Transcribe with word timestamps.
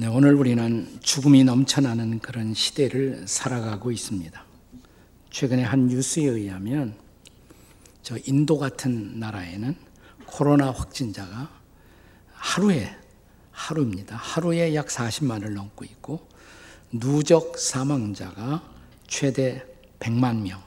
네, 0.00 0.06
오늘 0.06 0.36
우리는 0.36 0.86
죽음이 1.00 1.42
넘쳐나는 1.42 2.20
그런 2.20 2.54
시대를 2.54 3.24
살아가고 3.26 3.90
있습니다. 3.90 4.44
최근에 5.30 5.64
한 5.64 5.88
뉴스에 5.88 6.22
의하면 6.22 6.94
저 8.04 8.16
인도 8.24 8.58
같은 8.58 9.18
나라에는 9.18 9.74
코로나 10.24 10.70
확진자가 10.70 11.50
하루에 12.30 12.94
하루입니다. 13.50 14.14
하루에 14.14 14.72
약 14.76 14.86
40만을 14.86 15.50
넘고 15.50 15.84
있고 15.84 16.28
누적 16.92 17.58
사망자가 17.58 18.62
최대 19.08 19.66
100만 19.98 20.42
명. 20.42 20.62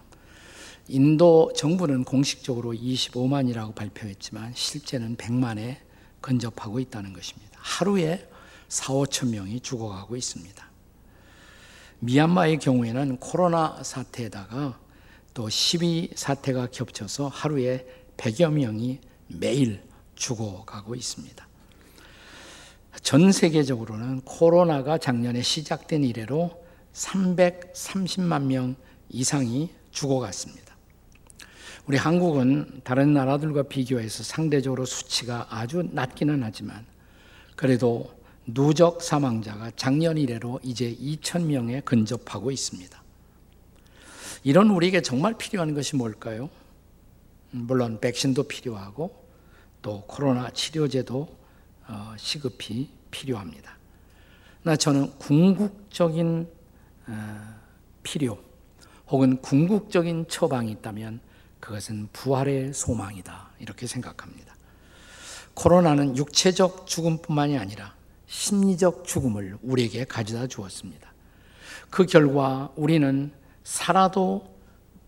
인도 0.90 1.54
정부는 1.56 2.04
공식적으로 2.04 2.74
25만이라고 2.74 3.76
발표했지만 3.76 4.52
실제는 4.56 5.16
100만에 5.16 5.78
근접하고 6.20 6.82
있다는 6.82 7.14
것입니다. 7.14 7.58
하루에 7.62 8.28
4, 8.72 8.94
5천 8.94 9.32
명이 9.32 9.60
죽어가고 9.60 10.16
있습니다. 10.16 10.66
미얀마의 12.00 12.58
경우에는 12.58 13.18
코로나 13.18 13.84
사태에다가 13.84 14.80
또 15.34 15.50
시위 15.50 16.10
사태가 16.16 16.68
겹쳐서 16.68 17.28
하루에 17.28 17.86
100여 18.16 18.50
명이 18.50 19.02
매일 19.28 19.84
죽어가고 20.16 20.96
있습니다. 20.96 21.48
전 23.02 23.34
세계적으로는 23.34 24.22
코로나가 24.22 24.98
작년에 24.98 25.42
시작된 25.42 26.06
이래로 26.06 26.64
330만 26.94 28.44
명 28.44 28.76
이상이 29.10 29.70
죽어갔습니다. 29.92 30.78
우리 31.88 31.98
한국은 31.98 32.80
다른 32.86 33.14
나라들과 33.14 33.64
비교해서 33.64 34.24
상대적으로 34.24 34.86
수치가 34.86 35.46
아주 35.50 35.84
낮기는 35.92 36.42
하지만 36.42 36.86
그래도 37.58 38.21
누적 38.46 39.02
사망자가 39.02 39.72
작년 39.76 40.18
이래로 40.18 40.60
이제 40.64 40.96
2천 40.96 41.46
명에 41.46 41.82
근접하고 41.82 42.52
있습니다. 42.52 43.02
이런 44.44 44.70
우리에게 44.70 45.02
정말 45.02 45.36
필요한 45.38 45.74
것이 45.74 45.96
뭘까요? 45.96 46.50
물론 47.52 48.00
백신도 48.00 48.44
필요하고 48.44 49.22
또 49.82 50.04
코로나 50.08 50.50
치료제도 50.50 51.38
어, 51.88 52.14
시급히 52.18 52.90
필요합니다. 53.12 53.78
나 54.64 54.76
저는 54.76 55.12
궁극적인 55.18 56.48
어, 57.08 57.56
필요 58.04 58.40
혹은 59.08 59.42
궁극적인 59.42 60.28
처방이 60.28 60.72
있다면 60.72 61.20
그것은 61.60 62.10
부활의 62.14 62.74
소망이다 62.74 63.50
이렇게 63.60 63.86
생각합니다. 63.86 64.56
코로나는 65.54 66.18
육체적 66.18 66.88
죽음뿐만이 66.88 67.58
아니라 67.58 67.94
심리적 68.32 69.04
죽음을 69.04 69.58
우리에게 69.62 70.06
가져다 70.06 70.48
주었습니다. 70.48 71.12
그 71.90 72.06
결과 72.06 72.72
우리는 72.78 73.30
살아도 73.66 74.56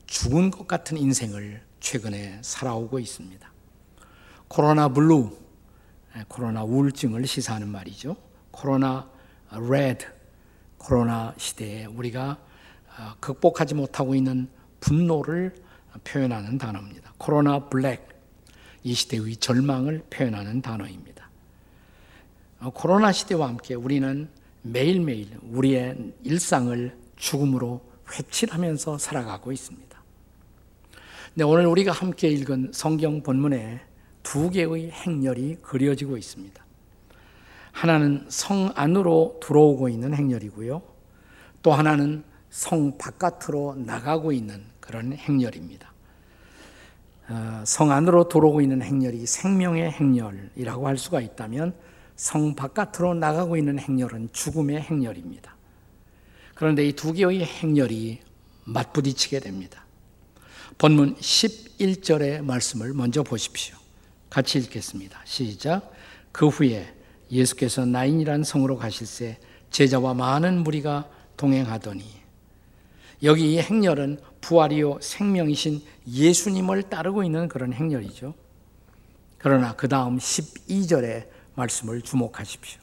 죽은 0.08 0.52
것 0.52 0.68
같은 0.68 0.98
인생을 0.98 1.64
최근에 1.80 2.40
살아오고 2.42 3.00
있습니다. 3.00 3.50
코로나 4.50 4.90
블루, 4.90 5.32
코로나 6.28 6.64
우울증을 6.64 7.26
시사하는 7.26 7.70
말이죠. 7.70 8.18
코로나 8.52 9.10
레드, 9.70 10.06
코로나 10.78 11.34
시대에 11.38 11.86
우리가 11.86 12.38
어, 13.00 13.16
극복하지 13.22 13.74
못하고 13.74 14.16
있는 14.16 14.50
분노를 14.82 15.56
표현하는 16.04 16.58
단어입니다. 16.58 17.14
코로나 17.18 17.70
블랙, 17.70 18.06
이 18.84 18.94
시대의 18.94 19.38
절망을 19.38 20.04
표현하는 20.10 20.62
단어입니다. 20.62 21.30
어, 22.64 22.70
코로나 22.70 23.12
시대와 23.12 23.50
함께 23.50 23.74
우리는 23.74 24.30
매일매일 24.62 25.28
우리의 25.52 26.14
일상을 26.24 26.96
죽음으로 27.18 27.82
회칠하면서 28.10 29.00
살아가고 29.00 29.52
있습니다. 29.52 30.02
네, 31.34 31.44
오늘 31.44 31.66
우리가 31.66 31.92
함께 31.92 32.30
읽은 32.30 32.72
성경 32.74 33.22
본문에 33.22 33.82
두 34.24 34.50
개의 34.50 34.92
행렬이 34.92 35.58
그려지고 35.62 36.16
있습니다. 36.16 36.64
하나는 37.74 38.26
성 38.30 38.72
안으로 38.76 39.42
들어오고 39.44 39.90
있는 39.90 40.14
행렬이고요. 40.14 40.82
또 41.64 41.74
하나는 41.74 42.24
성 42.50 42.98
바깥으로 42.98 43.76
나가고 43.76 44.32
있는 44.32 44.64
그런 44.80 45.12
행렬입니다. 45.12 45.92
어, 47.28 47.64
성 47.66 47.92
안으로 47.92 48.30
들어오고 48.30 48.62
있는 48.62 48.82
행렬이 48.82 49.26
생명의 49.26 49.92
행렬이라고 49.92 50.88
할 50.88 50.98
수가 50.98 51.20
있다면 51.20 51.74
성 52.16 52.56
바깥으로 52.56 53.16
나가고 53.16 53.58
있는 53.58 53.80
행렬은 53.80 54.30
죽음의 54.34 54.82
행렬입니다. 54.82 55.56
그런데 56.56 56.88
이 56.88 56.94
두 56.94 57.14
개의 57.14 57.44
행렬이 57.44 58.20
맞부딪히게 58.66 59.40
됩니다. 59.40 59.86
본문 60.78 61.16
11절의 61.16 62.44
말씀을 62.44 62.94
먼저 62.94 63.24
보십시오. 63.24 63.76
같이 64.30 64.58
읽겠습니다. 64.60 65.20
시작. 65.26 65.92
그 66.32 66.48
후에 66.48 66.94
예수께서 67.32 67.86
나인이란 67.86 68.44
성으로 68.44 68.78
가실새 68.78 69.38
제자와 69.70 70.14
많은 70.14 70.64
무리가 70.64 71.10
동행하더니 71.38 72.06
여기 73.24 73.54
이 73.54 73.60
행렬은 73.60 74.20
부활이요 74.42 75.00
생명이신 75.02 75.82
예수님을 76.08 76.84
따르고 76.84 77.24
있는 77.24 77.48
그런 77.48 77.74
행렬이죠. 77.74 78.34
그러나 79.38 79.76
그 79.76 79.88
다음 79.88 80.18
12절에 80.18 81.28
말씀을 81.56 82.02
주목하십시오. 82.02 82.80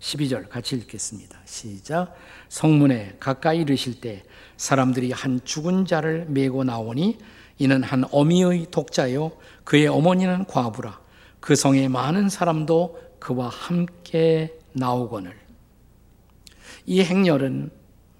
12절 0.00 0.48
같이 0.48 0.76
읽겠습니다. 0.76 1.38
시작. 1.44 2.14
성문에 2.48 3.16
가까이 3.18 3.60
이르실 3.60 4.00
때 4.00 4.22
사람들이 4.56 5.12
한 5.12 5.40
죽은 5.44 5.86
자를 5.86 6.26
메고 6.28 6.62
나오니 6.62 7.18
이는 7.58 7.82
한 7.82 8.04
어미의 8.10 8.66
독자요 8.70 9.32
그의 9.64 9.86
어머니는 9.86 10.46
과부라 10.46 11.00
그 11.40 11.54
성에 11.54 11.88
많은 11.88 12.28
사람도 12.28 12.98
그와 13.18 13.48
함께 13.48 14.58
나오거늘 14.72 15.34
이 16.84 17.02
행렬은 17.02 17.70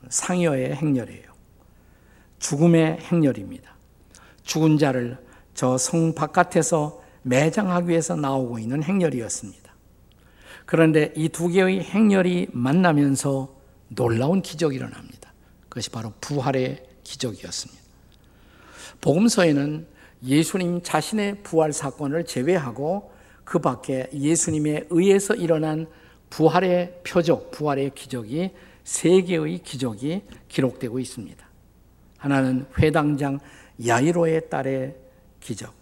상여의 0.09 0.75
행렬이에요. 0.77 1.35
죽음의 2.39 3.01
행렬입니다. 3.01 3.75
죽은 4.45 4.79
자를 4.79 5.19
저 5.55 5.79
성 5.79 6.15
바깥에서 6.15 7.01
매장하기 7.23 7.89
위해서 7.89 8.17
나오고 8.17 8.59
있는 8.59 8.83
행렬이었습니다. 8.83 9.64
그런데 10.67 11.13
이 11.17 11.29
두 11.29 11.49
개의 11.49 11.81
행렬이 11.83 12.49
만나면서 12.53 13.55
놀라운 13.89 14.43
기적이 14.43 14.77
일어납니다. 14.77 15.33
그것이 15.69 15.91
바로 15.91 16.13
부활의 16.21 16.87
기적이었습니다. 17.05 17.83
복음서에는 19.01 19.87
예수님 20.25 20.83
자신의 20.83 21.43
부활 21.43 21.73
사건을 21.73 22.25
제외하고 22.25 23.13
그 23.45 23.59
밖에 23.59 24.09
예수님에 24.15 24.87
의해서 24.89 25.35
일어난 25.35 25.87
부활의 26.31 27.01
표적, 27.05 27.51
부활의 27.51 27.91
기적이 27.95 28.53
세 28.85 29.21
개의 29.23 29.59
기적이 29.59 30.23
기록되고 30.49 30.99
있습니다. 30.99 31.47
하나는 32.17 32.67
회당장 32.79 33.39
야이로의 33.87 34.49
딸의 34.49 34.97
기적, 35.41 35.75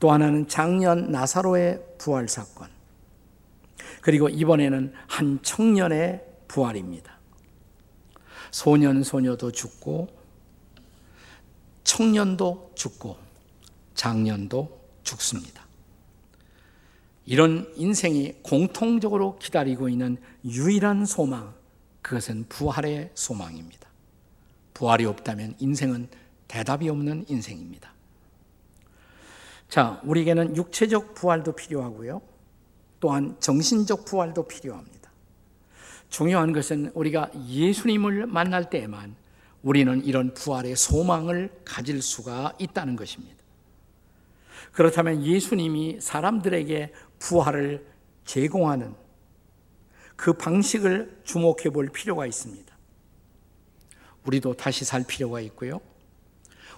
또 0.00 0.10
하나는 0.10 0.48
장년 0.48 1.12
나사로의 1.12 1.80
부활 1.98 2.28
사건, 2.28 2.68
그리고 4.02 4.28
이번에는 4.28 4.92
한 5.06 5.38
청년의 5.42 6.22
부활입니다. 6.48 7.18
소년, 8.50 9.02
소녀도 9.02 9.50
죽고, 9.50 10.08
청년도 11.84 12.72
죽고, 12.74 13.16
장년도 13.94 14.80
죽습니다. 15.04 15.64
이런 17.24 17.72
인생이 17.76 18.34
공통적으로 18.42 19.38
기다리고 19.38 19.88
있는 19.88 20.18
유일한 20.44 21.06
소망, 21.06 21.54
그것은 22.02 22.46
부활의 22.48 23.12
소망입니다. 23.14 23.88
부활이 24.74 25.04
없다면 25.04 25.54
인생은 25.60 26.08
대답이 26.48 26.88
없는 26.88 27.26
인생입니다. 27.28 27.92
자, 29.68 30.00
우리에게는 30.02 30.56
육체적 30.56 31.14
부활도 31.14 31.52
필요하고요. 31.52 32.31
또한 33.02 33.36
정신적 33.40 34.04
부활도 34.04 34.46
필요합니다. 34.46 35.10
중요한 36.08 36.52
것은 36.52 36.92
우리가 36.94 37.32
예수님을 37.48 38.26
만날 38.26 38.70
때에만 38.70 39.16
우리는 39.62 40.04
이런 40.04 40.32
부활의 40.34 40.76
소망을 40.76 41.50
가질 41.64 42.00
수가 42.00 42.54
있다는 42.60 42.94
것입니다. 42.94 43.42
그렇다면 44.70 45.24
예수님이 45.24 46.00
사람들에게 46.00 46.92
부활을 47.18 47.84
제공하는 48.24 48.94
그 50.14 50.34
방식을 50.34 51.22
주목해 51.24 51.70
볼 51.70 51.88
필요가 51.88 52.24
있습니다. 52.24 52.72
우리도 54.26 54.54
다시 54.54 54.84
살 54.84 55.04
필요가 55.04 55.40
있고요. 55.40 55.80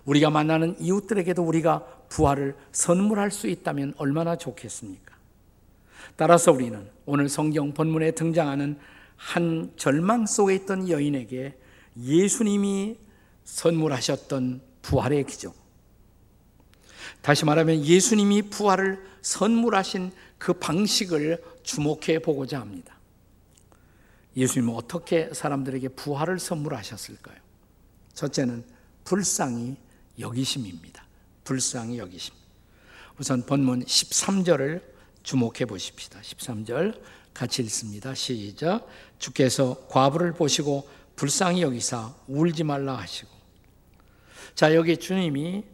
우리가 0.07 0.31
만나는 0.31 0.81
이웃들에게도 0.81 1.43
우리가 1.43 1.85
부활을 2.09 2.57
선물할 2.73 3.31
수 3.31 3.47
있다면 3.47 3.93
얼마나 3.99 4.37
좋겠습니까? 4.37 5.04
따라서 6.17 6.53
우리는 6.53 6.89
오늘 7.07 7.29
성경 7.29 7.73
본문에 7.73 8.13
등장하는 8.13 8.79
한 9.17 9.73
절망 9.77 10.27
속에 10.27 10.55
있던 10.57 10.89
여인에게 10.89 11.59
예수님이 11.97 12.97
선물하셨던 13.45 14.61
부활의 14.83 15.25
기적. 15.25 15.55
다시 17.23 17.45
말하면 17.45 17.85
예수님이 17.85 18.43
부활을 18.43 19.03
선물하신 19.23 20.13
그 20.39 20.53
방식을 20.53 21.43
주목해 21.63 22.19
보고자 22.21 22.61
합니다. 22.61 22.99
예수님은 24.37 24.75
어떻게 24.75 25.33
사람들에게 25.33 25.89
부활을 25.91 26.39
선물하셨을까요? 26.39 27.37
첫째는 28.15 28.65
불쌍히 29.05 29.77
여기심입니다. 30.19 31.05
불쌍히 31.45 31.99
여기심. 31.99 32.35
우선 33.19 33.47
본문 33.47 33.85
13절을 33.85 34.94
주목해 35.25 35.65
보십시다. 35.67 36.21
13절 36.21 37.01
같이 37.33 37.63
읽습니다. 37.63 38.15
시작. 38.15 38.87
주께서 39.19 39.87
과부를 39.89 40.35
보시고 40.35 40.89
불쌍히 41.17 41.63
여기사 41.63 42.15
울지 42.29 42.63
말라 42.63 42.97
하시고. 42.97 43.29
자, 44.55 44.75
여기 44.75 44.97
주님이 44.97 45.65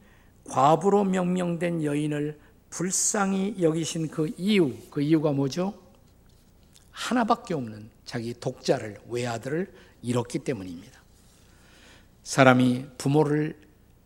과부로 0.48 1.04
명명된 1.04 1.84
여인을 1.84 2.40
불쌍히 2.70 3.56
여기신 3.60 4.08
그 4.08 4.32
이유, 4.38 4.74
그 4.90 5.02
이유가 5.02 5.32
뭐죠? 5.32 5.74
하나밖에 6.90 7.54
없는 7.54 7.90
자기 8.04 8.34
독자를, 8.34 8.98
외아들을 9.08 9.72
잃었기 10.02 10.40
때문입니다. 10.40 11.00
사람이 12.22 12.86
부모를 12.96 13.58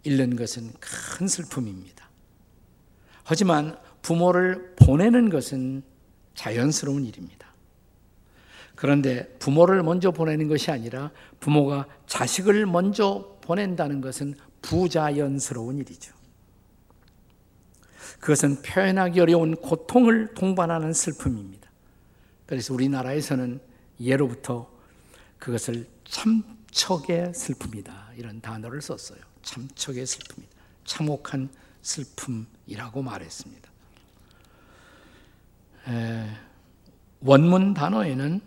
잃는 0.02 0.36
것은 0.36 0.72
큰 0.80 1.28
슬픔입니다. 1.28 2.08
하지만 3.22 3.78
부모를 4.04 4.74
보내는 4.76 5.30
것은 5.30 5.82
자연스러운 6.34 7.06
일입니다. 7.06 7.48
그런데 8.74 9.26
부모를 9.38 9.82
먼저 9.82 10.10
보내는 10.10 10.46
것이 10.46 10.70
아니라 10.70 11.10
부모가 11.40 11.86
자식을 12.06 12.66
먼저 12.66 13.38
보낸다는 13.40 14.02
것은 14.02 14.34
부자연스러운 14.60 15.78
일이죠. 15.78 16.14
그것은 18.20 18.60
표현하기 18.60 19.20
어려운 19.20 19.56
고통을 19.56 20.34
동반하는 20.34 20.92
슬픔입니다. 20.92 21.70
그래서 22.44 22.74
우리나라에서는 22.74 23.58
예로부터 24.00 24.70
그것을 25.38 25.88
참척의 26.04 27.32
슬픔이다. 27.34 28.10
이런 28.16 28.42
단어를 28.42 28.82
썼어요. 28.82 29.20
참척의 29.42 30.04
슬픔이다. 30.04 30.52
참혹한 30.84 31.48
슬픔이라고 31.80 33.02
말했습니다. 33.02 33.73
에, 35.88 36.26
원문 37.20 37.74
단어에는 37.74 38.40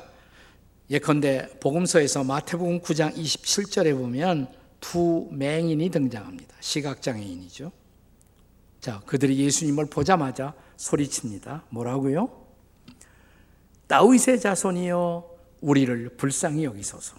예컨대 0.90 1.60
복음서에서 1.60 2.24
마태복음 2.24 2.82
9장 2.82 3.16
27절에 3.16 3.98
보면 3.98 4.54
두 4.80 5.28
맹인이 5.32 5.90
등장합니다. 5.90 6.56
시각장애인이죠. 6.60 7.72
자, 8.82 9.02
그들이 9.06 9.38
예수님을 9.40 9.88
보자마자 9.88 10.54
소리칩니다. 10.78 11.64
뭐라고요? 11.70 12.45
다윗의 13.88 14.40
자손이여 14.40 15.36
우리를 15.62 16.10
불쌍히 16.18 16.64
여기소서. 16.64 17.18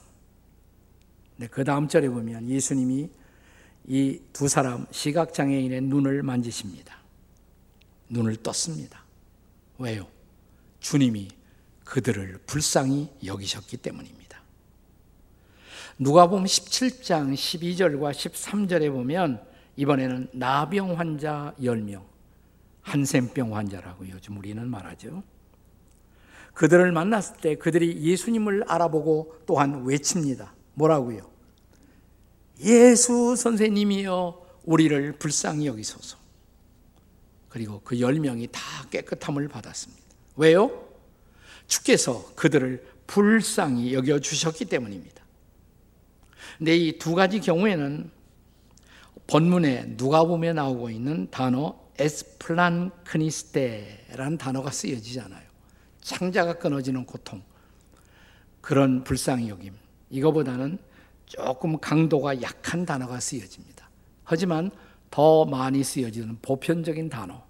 네, 1.37 1.47
그 1.49 1.65
다음 1.65 1.89
절에 1.89 2.09
보면 2.09 2.49
예수님이 2.49 3.11
이 3.89 4.21
두 4.33 4.49
사람 4.49 4.87
시각 4.91 5.33
장애인의 5.33 5.83
눈을 5.83 6.23
만지십니다. 6.23 6.99
눈을 8.09 8.37
떴습니다. 8.37 9.05
왜요? 9.79 10.07
주님이 10.81 11.29
그들을 11.85 12.41
불쌍히 12.47 13.09
여기셨기 13.25 13.77
때문입니다. 13.79 14.43
누가복음 15.99 16.45
17장 16.45 17.33
12절과 17.33 18.13
13절에 18.13 18.91
보면 18.91 19.43
이번에는 19.77 20.29
나병 20.33 20.99
환자 20.99 21.55
10명, 21.61 22.05
한센병 22.83 23.57
환자라고 23.57 24.09
요즘 24.09 24.37
우리는 24.37 24.69
말하죠. 24.69 25.23
그들을 26.57 26.91
만났을 26.91 27.37
때 27.37 27.55
그들이 27.57 28.03
예수님을 28.03 28.65
알아보고 28.67 29.43
또한 29.47 29.85
외칩니다. 29.85 30.55
뭐라고요? 30.75 31.31
예수 32.61 33.37
선생님이여 33.37 34.47
우리를 34.65 35.13
불쌍히 35.19 35.67
여기소서. 35.67 36.17
그리고 37.51 37.83
그 37.83 38.01
열 38.01 38.15
명이 38.15 38.49
다 38.51 38.61
깨끗함을 38.91 39.49
받았습니다. 39.49 40.03
왜요? 40.37 40.89
주께서 41.67 42.33
그들을 42.35 42.83
불쌍히 43.07 43.93
여겨 43.93 44.21
주셨기 44.21 44.65
때문입니다. 44.65 45.23
근데 46.57 46.75
이 46.77 46.99
두 46.99 47.15
가지 47.15 47.41
경우에는 47.41 48.11
본문에 49.27 49.97
누가복음 49.99 50.57
나오고 50.57 50.89
있는 50.89 51.31
단어 51.31 51.79
ἐσπλαγχνίσθη라는 51.99 54.39
단어가 54.39 54.71
쓰여지잖아요. 54.71 55.46
창자가 56.07 56.55
끊어지는 56.55 57.05
고통, 57.05 57.43
그런 58.61 59.03
불쌍히 59.03 59.49
여김. 59.49 59.75
이거보다는 60.09 60.79
조금 61.27 61.81
강도가 61.81 62.41
약한 62.43 62.87
단어가 62.87 63.19
쓰여집니다. 63.19 63.91
하지만 64.23 64.71
더 65.11 65.45
많이 65.45 65.83
쓰여지는 65.83 66.39
보편적인 66.43 67.09
단어, 67.09 67.45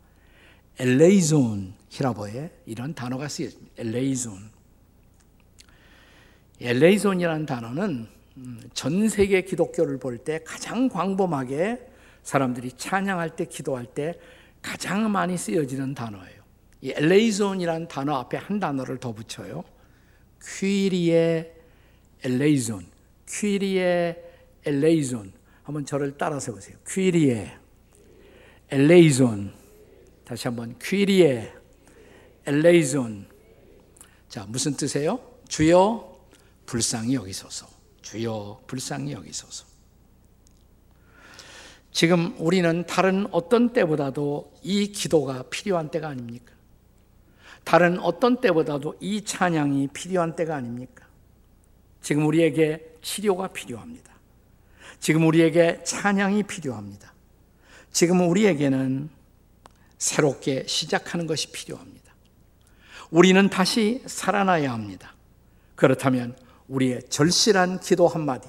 ἐλέησον 0.78 1.75
헬라어에 1.90 2.50
이런 2.64 2.94
단어가 2.94 3.28
쓰여집니다. 3.28 3.75
ἐλέησον. 3.76 4.50
ἐλέησον이라는 6.58 7.44
단어는 7.44 8.08
음, 8.38 8.60
전 8.72 9.08
세계 9.10 9.42
기독교를 9.42 9.98
볼 9.98 10.16
때 10.25 10.42
가장 10.44 10.88
광범하게 10.88 11.90
사람들이 12.22 12.72
찬양할 12.72 13.36
때 13.36 13.44
기도할 13.44 13.84
때 13.84 14.14
가장 14.62 15.10
많이 15.12 15.36
쓰여지는 15.36 15.94
단어예요. 15.94 16.35
이 16.80 16.90
ἐλέησον이라는 16.90 17.88
단어 17.88 18.14
앞에 18.16 18.37
한 18.37 18.61
단어를 18.61 18.99
더 18.99 19.12
붙여요. 19.12 19.64
Κύριε 20.42 21.52
ἐλέησον, 22.22 22.86
Κύριε 23.28 24.16
ἐλέησον. 24.64 25.32
한번 25.62 25.85
저를 25.85 26.16
따라서 26.16 26.52
보세요. 26.52 26.76
Κύριε 26.88 27.52
ἐλέησον. 28.70 29.52
다시 30.25 30.49
한번 30.49 30.78
Κύριε 30.78 31.52
ἐλέησον. 32.46 33.28
자, 34.28 34.45
무슨 34.47 34.75
뜻이에요? 34.75 35.21
주여 35.49 36.21
불쌍히 36.66 37.14
여기소서. 37.14 37.66
주여 38.02 38.62
불쌍히 38.66 39.12
여기소서. 39.12 39.64
지금 41.90 42.35
우리는 42.38 42.85
다른 42.87 43.26
어떤 43.33 43.73
때보다도 43.73 44.52
이 44.62 44.92
기도가 44.92 45.45
필요한 45.45 45.90
때가 45.90 46.09
아닙니까? 46.09 46.55
다른 47.66 47.99
어떤 47.99 48.40
때보다도 48.40 48.94
이 49.00 49.25
찬양이 49.25 49.88
필요한 49.88 50.37
때가 50.37 50.54
아닙니까? 50.54 51.04
지금 52.00 52.25
우리에게 52.25 52.94
치료가 53.02 53.49
필요합니다. 53.49 54.14
지금 55.00 55.26
우리에게 55.26 55.82
찬양이 55.82 56.44
필요합니다. 56.44 57.12
지금 57.90 58.20
우리에게는 58.30 59.11
새롭게 59.99 60.64
시작하는 60.68 61.26
것이 61.26 61.50
필요합니다. 61.50 62.14
우리는 63.11 63.50
다시 63.50 64.00
살아나야 64.06 64.73
합니다. 64.73 65.16
그렇다면 65.75 66.37
우리의 66.68 67.02
절실한 67.08 67.80
기도 67.80 68.06
한마디, 68.06 68.49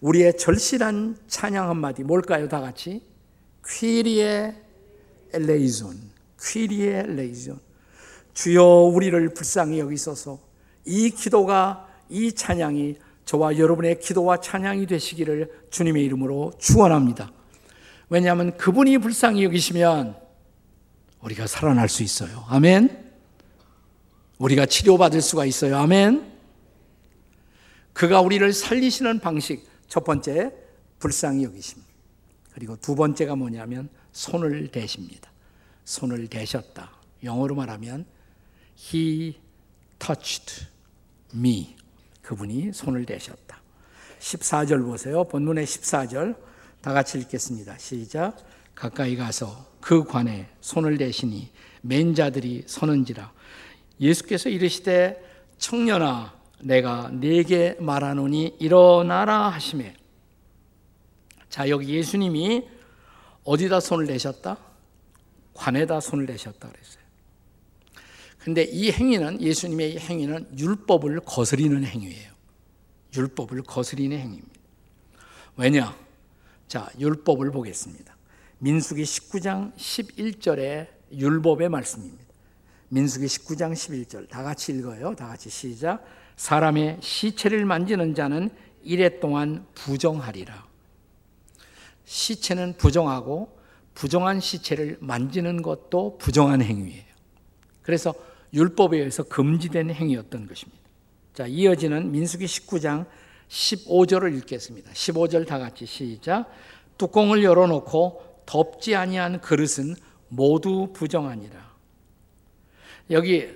우리의 0.00 0.38
절실한 0.38 1.18
찬양 1.28 1.68
한마디 1.68 2.04
뭘까요? 2.04 2.48
다 2.48 2.62
같이 2.62 3.02
Κύριε 3.68 4.56
ἐλέησον, 5.34 6.00
Κύριε 6.42 7.16
ἐλέησον. 7.16 7.69
주여 8.34 8.64
우리를 8.64 9.34
불쌍히 9.34 9.80
여기소서. 9.80 10.38
이 10.84 11.10
기도가 11.10 11.88
이 12.08 12.32
찬양이 12.32 12.96
저와 13.24 13.58
여러분의 13.58 14.00
기도와 14.00 14.40
찬양이 14.40 14.86
되시기를 14.86 15.66
주님의 15.70 16.04
이름으로 16.04 16.52
축원합니다. 16.58 17.32
왜냐하면 18.08 18.56
그분이 18.56 18.98
불쌍히 18.98 19.44
여기시면 19.44 20.16
우리가 21.20 21.46
살아날 21.46 21.88
수 21.88 22.02
있어요. 22.02 22.44
아멘. 22.48 23.10
우리가 24.38 24.66
치료받을 24.66 25.20
수가 25.20 25.44
있어요. 25.44 25.76
아멘. 25.76 26.30
그가 27.92 28.20
우리를 28.20 28.52
살리시는 28.52 29.20
방식 29.20 29.68
첫 29.86 30.02
번째 30.04 30.52
불쌍히 30.98 31.44
여기심. 31.44 31.82
그리고 32.52 32.76
두 32.76 32.94
번째가 32.94 33.36
뭐냐면 33.36 33.88
손을 34.12 34.68
대십니다. 34.68 35.30
손을 35.84 36.26
대셨다. 36.28 36.90
영어로 37.22 37.54
말하면 37.54 38.06
he 38.80 39.36
touched 39.98 40.66
me. 41.34 41.76
그분이 42.22 42.72
손을 42.72 43.04
대셨다. 43.06 43.60
14절 44.20 44.84
보세요. 44.84 45.24
본문의 45.24 45.66
14절 45.66 46.36
다 46.80 46.92
같이 46.92 47.18
읽겠습니다. 47.18 47.76
시작. 47.78 48.36
가까이 48.74 49.16
가서 49.16 49.66
그 49.80 50.04
관에 50.04 50.48
손을 50.60 50.96
대시니 50.96 51.50
맨 51.82 52.14
자들이 52.14 52.64
서는지라. 52.66 53.32
예수께서 54.00 54.48
이르시되 54.48 55.22
청년아 55.58 56.38
내가 56.62 57.10
네게 57.10 57.76
말하노니 57.80 58.56
일어나라 58.58 59.48
하심에 59.50 59.94
자 61.48 61.68
여기 61.68 61.94
예수님이 61.94 62.66
어디다 63.44 63.80
손을 63.80 64.06
내셨다? 64.06 64.56
관에다 65.54 66.00
손을 66.00 66.26
내셨다 66.26 66.68
그랬어요. 66.68 67.02
근데 68.42 68.62
이 68.64 68.90
행위는 68.90 69.40
예수님의 69.42 69.92
이 69.92 69.98
행위는 69.98 70.58
율법을 70.58 71.20
거스리는 71.20 71.84
행위예요. 71.84 72.30
율법을 73.14 73.62
거스리는 73.62 74.16
행위입니다. 74.16 74.60
왜냐? 75.56 75.94
자, 76.66 76.90
율법을 76.98 77.50
보겠습니다. 77.50 78.16
민수기 78.58 79.02
19장 79.02 79.74
11절의 79.76 80.88
율법의 81.12 81.68
말씀입니다. 81.68 82.24
민수기 82.88 83.26
19장 83.26 83.72
11절 83.72 84.28
다 84.30 84.42
같이 84.42 84.72
읽어요. 84.72 85.14
다 85.14 85.28
같이 85.28 85.50
시작. 85.50 86.02
사람의 86.36 86.98
시체를 87.02 87.66
만지는 87.66 88.14
자는 88.14 88.48
이래 88.82 89.20
동안 89.20 89.66
부정하리라. 89.74 90.66
시체는 92.06 92.74
부정하고 92.78 93.58
부정한 93.94 94.40
시체를 94.40 94.96
만지는 95.00 95.60
것도 95.60 96.16
부정한 96.18 96.62
행위예요. 96.62 97.04
그래서 97.82 98.14
율법에 98.52 98.98
의해서 98.98 99.22
금지된 99.22 99.90
행위였던 99.90 100.46
것입니다. 100.46 100.80
자, 101.34 101.46
이어지는 101.46 102.10
민수기 102.10 102.46
19장 102.46 103.06
15절을 103.48 104.36
읽겠습니다. 104.38 104.90
15절 104.92 105.46
다 105.46 105.58
같이 105.58 105.86
시작. 105.86 106.50
뚜껑을 106.98 107.42
열어놓고 107.42 108.42
덮지 108.46 108.94
아니한 108.94 109.40
그릇은 109.40 109.94
모두 110.28 110.92
부정하니라. 110.92 111.70
여기 113.10 113.48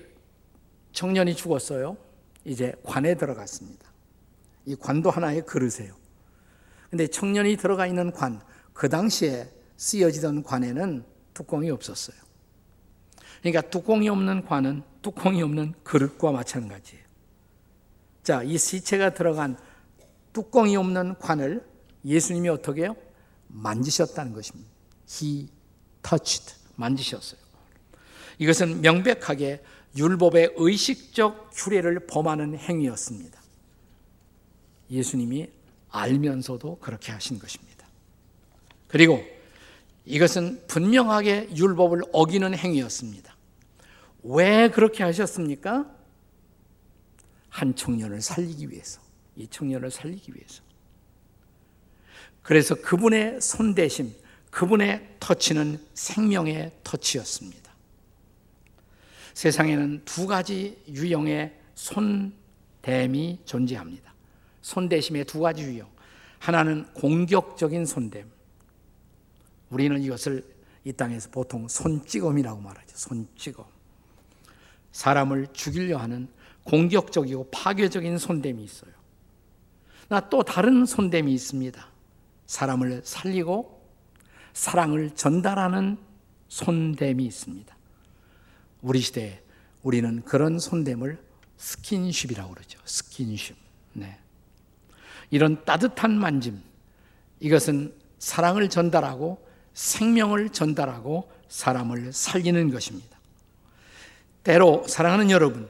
청년이 0.92 1.34
죽었어요. 1.36 1.96
이제 2.44 2.72
관에 2.82 3.14
들어갔습니다. 3.14 3.92
이 4.66 4.74
관도 4.76 5.10
하나의 5.10 5.44
그릇이에요. 5.44 5.94
근데 6.90 7.06
청년이 7.06 7.56
들어가 7.56 7.86
있는 7.86 8.12
관, 8.12 8.40
그 8.72 8.88
당시에 8.88 9.50
쓰여지던 9.76 10.42
관에는 10.42 11.04
뚜껑이 11.34 11.70
없었어요. 11.70 12.16
그러니까 13.44 13.60
뚜껑이 13.60 14.08
없는 14.08 14.46
관은 14.46 14.82
뚜껑이 15.02 15.42
없는 15.42 15.74
그릇과 15.82 16.32
마찬가지예요. 16.32 17.04
자, 18.22 18.42
이 18.42 18.56
시체가 18.56 19.12
들어간 19.12 19.58
뚜껑이 20.32 20.78
없는 20.78 21.18
관을 21.18 21.62
예수님이 22.06 22.48
어떻게 22.48 22.84
해요? 22.84 22.96
만지셨다는 23.48 24.32
것입니다. 24.32 24.70
He 25.10 25.48
touched. 26.02 26.54
만지셨어요. 26.76 27.38
이것은 28.38 28.80
명백하게 28.80 29.62
율법의 29.94 30.54
의식적 30.56 31.50
규례를 31.52 32.06
범하는 32.06 32.56
행위였습니다. 32.56 33.42
예수님이 34.90 35.50
알면서도 35.90 36.78
그렇게 36.78 37.12
하신 37.12 37.38
것입니다. 37.38 37.86
그리고 38.88 39.22
이것은 40.06 40.66
분명하게 40.66 41.50
율법을 41.54 42.04
어기는 42.12 42.54
행위였습니다. 42.56 43.33
왜 44.24 44.70
그렇게 44.70 45.04
하셨습니까? 45.04 45.90
한 47.50 47.76
청년을 47.76 48.20
살리기 48.20 48.70
위해서. 48.70 49.00
이 49.36 49.46
청년을 49.46 49.90
살리기 49.90 50.34
위해서. 50.34 50.62
그래서 52.42 52.74
그분의 52.74 53.40
손대심, 53.40 54.12
그분의 54.50 55.16
터치는 55.20 55.80
생명의 55.94 56.72
터치였습니다. 56.82 57.72
세상에는 59.34 60.02
두 60.04 60.26
가지 60.26 60.82
유형의 60.88 61.58
손댐이 61.74 63.40
존재합니다. 63.44 64.14
손대심의 64.62 65.24
두 65.24 65.40
가지 65.40 65.62
유형. 65.62 65.88
하나는 66.38 66.84
공격적인 66.94 67.86
손댐. 67.86 68.30
우리는 69.70 70.00
이것을 70.02 70.44
이 70.84 70.92
땅에서 70.92 71.30
보통 71.30 71.66
손찌검이라고 71.66 72.60
말하죠. 72.60 72.96
손찌검. 72.96 73.73
사람을 74.94 75.48
죽이려 75.52 75.98
하는 75.98 76.28
공격적이고 76.62 77.50
파괴적인 77.50 78.16
손댐이 78.16 78.62
있어요. 78.62 78.92
나 80.08 80.20
또 80.30 80.42
다른 80.44 80.86
손댐이 80.86 81.32
있습니다. 81.34 81.84
사람을 82.46 83.02
살리고 83.04 83.82
사랑을 84.52 85.10
전달하는 85.10 85.98
손댐이 86.48 87.24
있습니다. 87.26 87.76
우리 88.82 89.00
시대에 89.00 89.42
우리는 89.82 90.22
그런 90.22 90.60
손됨을 90.60 91.18
스킨십이라고 91.56 92.54
그러죠. 92.54 92.78
스킨십. 92.84 93.56
네. 93.94 94.16
이런 95.30 95.64
따뜻한 95.64 96.16
만짐, 96.16 96.62
이것은 97.40 97.92
사랑을 98.20 98.68
전달하고 98.68 99.44
생명을 99.72 100.50
전달하고 100.50 101.32
사람을 101.48 102.12
살리는 102.12 102.70
것입니다. 102.70 103.13
때로 104.44 104.84
사랑하는 104.86 105.30
여러분, 105.30 105.68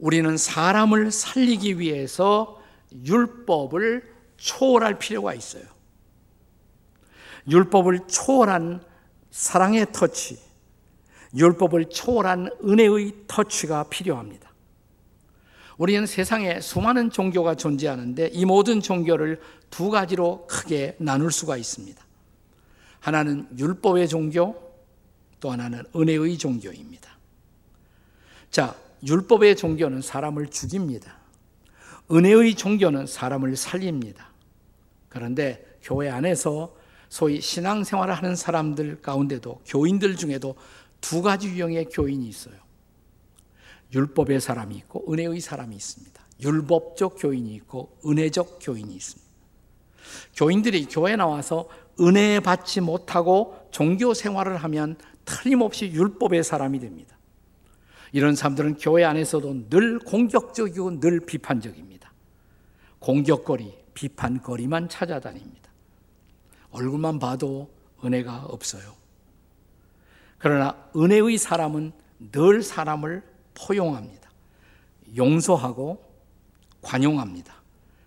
우리는 0.00 0.36
사람을 0.36 1.10
살리기 1.10 1.78
위해서 1.78 2.60
율법을 3.04 4.12
초월할 4.36 4.98
필요가 4.98 5.34
있어요. 5.34 5.64
율법을 7.48 8.00
초월한 8.08 8.82
사랑의 9.30 9.86
터치, 9.92 10.38
율법을 11.36 11.90
초월한 11.90 12.50
은혜의 12.64 13.12
터치가 13.26 13.84
필요합니다. 13.84 14.52
우리는 15.76 16.06
세상에 16.06 16.60
수많은 16.60 17.10
종교가 17.10 17.56
존재하는데 17.56 18.30
이 18.32 18.44
모든 18.44 18.80
종교를 18.80 19.40
두 19.70 19.90
가지로 19.90 20.46
크게 20.46 20.96
나눌 20.98 21.32
수가 21.32 21.56
있습니다. 21.56 22.02
하나는 23.00 23.48
율법의 23.58 24.08
종교, 24.08 24.54
또 25.40 25.50
하나는 25.50 25.84
은혜의 25.94 26.38
종교입니다. 26.38 27.13
자, 28.54 28.76
율법의 29.04 29.56
종교는 29.56 30.00
사람을 30.00 30.46
죽입니다. 30.46 31.18
은혜의 32.08 32.54
종교는 32.54 33.08
사람을 33.08 33.56
살립니다. 33.56 34.30
그런데 35.08 35.76
교회 35.82 36.08
안에서 36.08 36.72
소위 37.08 37.40
신앙생활을 37.40 38.14
하는 38.14 38.36
사람들 38.36 39.02
가운데도 39.02 39.62
교인들 39.66 40.14
중에도 40.14 40.54
두 41.00 41.20
가지 41.20 41.48
유형의 41.48 41.86
교인이 41.86 42.28
있어요. 42.28 42.54
율법의 43.92 44.40
사람이 44.40 44.76
있고 44.76 45.12
은혜의 45.12 45.40
사람이 45.40 45.74
있습니다. 45.74 46.24
율법적 46.40 47.16
교인이 47.18 47.52
있고 47.56 47.98
은혜적 48.06 48.60
교인이 48.62 48.94
있습니다. 48.94 49.32
교인들이 50.36 50.86
교회 50.86 51.16
나와서 51.16 51.68
은혜 51.98 52.38
받지 52.38 52.80
못하고 52.80 53.66
종교 53.72 54.14
생활을 54.14 54.58
하면 54.58 54.96
틀림없이 55.24 55.86
율법의 55.86 56.44
사람이 56.44 56.78
됩니다. 56.78 57.13
이런 58.14 58.36
사람들은 58.36 58.76
교회 58.76 59.02
안에서도 59.02 59.68
늘 59.70 59.98
공격적이고 59.98 61.00
늘 61.00 61.18
비판적입니다. 61.18 62.12
공격거리, 63.00 63.76
비판거리만 63.92 64.88
찾아다닙니다. 64.88 65.68
얼굴만 66.70 67.18
봐도 67.18 67.74
은혜가 68.04 68.44
없어요. 68.44 68.94
그러나 70.38 70.76
은혜의 70.94 71.38
사람은 71.38 71.90
늘 72.30 72.62
사람을 72.62 73.24
포용합니다. 73.54 74.30
용서하고 75.16 76.00
관용합니다. 76.82 77.52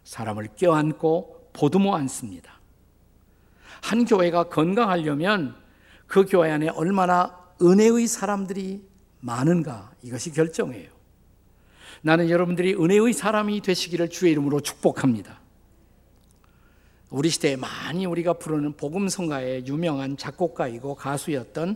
사람을 0.05 0.47
껴안고 0.55 1.49
보듬어 1.51 1.97
안습니다. 1.97 2.61
한 3.81 4.05
교회가 4.05 4.45
건강하려면 4.45 5.57
그 6.05 6.23
교회 6.23 6.49
안에 6.51 6.69
얼마나 6.69 7.37
은혜의 7.61 8.07
사람들이 8.07 8.87
많은가 9.19 9.91
이것이 10.03 10.31
결정해요. 10.31 10.89
나는 12.01 12.29
여러분들이 12.29 12.75
은혜의 12.75 13.13
사람이 13.13 13.61
되시기를 13.61 14.09
주의 14.09 14.31
이름으로 14.31 14.61
축복합니다. 14.61 15.41
우리 17.09 17.29
시대에 17.29 17.55
많이 17.55 18.05
우리가 18.05 18.33
부르는 18.33 18.73
복음성가의 18.73 19.65
유명한 19.67 20.17
작곡가이고 20.17 20.95
가수였던 20.95 21.75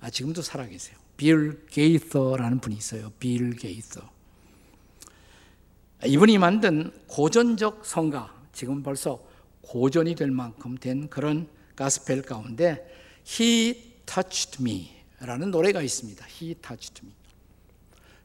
아, 0.00 0.10
지금도 0.10 0.42
살아계세요. 0.42 0.96
빌 1.16 1.66
게이서라는 1.66 2.58
분이 2.58 2.74
있어요. 2.74 3.12
빌 3.18 3.54
게이서. 3.54 4.00
이분이 6.06 6.38
만든 6.38 6.90
고전적 7.06 7.86
성가, 7.86 8.34
지금 8.52 8.82
벌써 8.82 9.22
고전이 9.60 10.16
될 10.16 10.30
만큼 10.30 10.76
된 10.76 11.08
그런 11.08 11.46
가스펠 11.76 12.22
가운데 12.22 12.84
He 13.24 14.00
Touched 14.04 14.60
Me 14.60 15.01
라는 15.26 15.50
노래가 15.50 15.82
있습니다. 15.82 16.26
He 16.26 16.54
Touched 16.54 17.02
Me. 17.04 17.14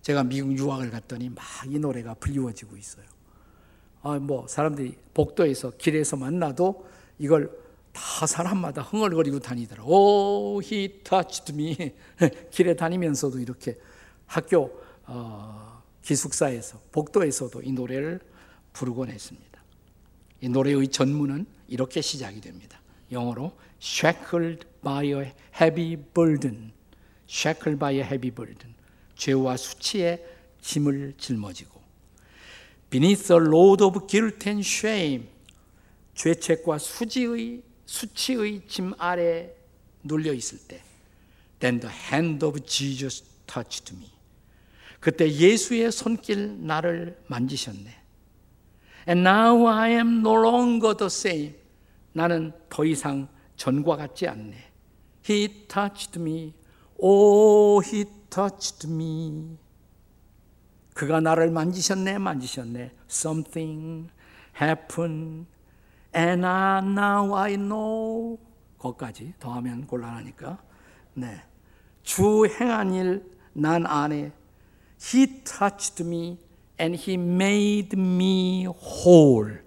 제가 0.01 0.23
미국 0.23 0.57
유학을 0.57 0.89
갔더니 0.89 1.29
막 1.29 1.43
이 1.67 1.79
노래가 1.79 2.13
불리워지고 2.15 2.77
있어요. 2.77 3.05
아, 4.01 4.17
뭐 4.19 4.47
사람들이 4.47 4.95
복도에서 5.13 5.71
길에서 5.71 6.15
만나도 6.15 6.87
이걸 7.19 7.51
다 7.91 8.25
사람마다 8.25 8.83
흥얼거리고 8.83 9.39
다니더라. 9.39 9.83
오, 9.83 10.61
he 10.63 11.01
touched 11.03 11.53
me. 11.53 11.75
길에 12.51 12.75
다니면서도 12.75 13.39
이렇게 13.39 13.75
학교 14.27 14.81
어, 15.05 15.81
기숙사에서 16.03 16.79
복도에서도 16.91 17.61
이 17.63 17.71
노래를 17.71 18.19
부르곤 18.73 19.09
했습니다. 19.09 19.61
이 20.41 20.49
노래의 20.49 20.87
전문은 20.89 21.47
이렇게 21.67 22.01
시작이 22.01 22.39
됩니다. 22.39 22.79
영어로 23.11 23.51
shackled 23.81 24.67
by 24.83 25.07
a 25.07 25.33
heavy 25.59 25.97
burden. 25.97 26.71
Shackled 27.27 27.79
by 27.79 27.93
a 27.93 28.03
heavy 28.03 28.31
burden. 28.31 28.75
죄와 29.15 29.57
수치의 29.57 30.23
짐을 30.61 31.15
짊어지고 31.17 31.81
beneath 32.89 33.31
a 33.31 33.39
load 33.39 33.83
of 33.83 34.07
guilt 34.07 34.47
and 34.47 34.65
shame. 34.65 35.27
죄책과 36.15 36.77
수지의 36.77 37.61
수치의 37.85 38.61
짐 38.67 38.93
아래 38.97 39.51
눌려 40.03 40.33
있을 40.33 40.57
때 40.67 40.81
then 41.59 41.79
the 41.79 41.93
hand 42.11 42.45
of 42.45 42.59
Jesus 42.65 43.23
touched 43.45 43.95
me. 43.95 44.11
그때 44.99 45.31
예수의 45.31 45.91
손길 45.91 46.65
나를 46.65 47.17
만지셨네. 47.27 47.95
And 49.07 49.27
now 49.27 49.67
I 49.67 49.91
am 49.91 50.19
no 50.19 50.33
longer 50.33 50.95
the 50.95 51.07
same. 51.07 51.55
나는 52.13 52.51
더 52.69 52.83
이상 52.83 53.27
전과 53.55 53.95
같지 53.95 54.27
않네. 54.27 54.55
He 55.29 55.67
touched 55.67 56.19
me. 56.19 56.53
Oh, 56.99 57.83
he 57.85 58.05
touched 58.29 58.87
me. 58.89 59.57
그가 60.93 61.19
나를 61.19 61.51
만지셨네, 61.51 62.17
만지셨네. 62.17 62.91
Something 63.09 64.09
happened. 64.59 65.47
And 66.15 66.43
now 66.43 67.35
I 67.35 67.55
know. 67.55 68.39
거기까지 68.79 69.33
더하면 69.39 69.85
곤란하니까. 69.85 70.57
네. 71.13 71.43
주 72.03 72.45
행한 72.47 72.93
일난 72.93 73.85
안에 73.85 74.31
He 74.99 75.43
touched 75.43 76.03
me 76.03 76.39
and 76.79 76.97
he 76.99 77.13
made 77.13 77.99
me 77.99 78.65
whole. 78.65 79.59